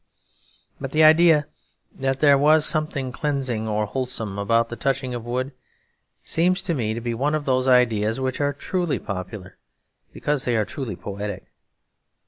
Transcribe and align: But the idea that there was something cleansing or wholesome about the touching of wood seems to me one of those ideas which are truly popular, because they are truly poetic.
But 0.79 0.93
the 0.93 1.03
idea 1.03 1.45
that 1.93 2.21
there 2.21 2.35
was 2.35 2.65
something 2.65 3.11
cleansing 3.11 3.67
or 3.67 3.85
wholesome 3.85 4.39
about 4.39 4.69
the 4.69 4.75
touching 4.75 5.13
of 5.13 5.25
wood 5.25 5.51
seems 6.23 6.63
to 6.63 6.73
me 6.73 6.97
one 7.13 7.35
of 7.35 7.45
those 7.45 7.67
ideas 7.67 8.19
which 8.19 8.41
are 8.41 8.51
truly 8.51 8.97
popular, 8.97 9.59
because 10.11 10.45
they 10.45 10.57
are 10.57 10.65
truly 10.65 10.95
poetic. 10.95 11.51